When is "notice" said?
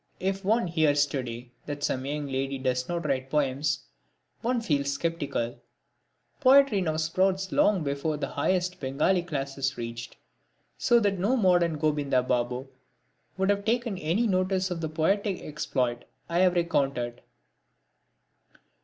14.25-14.71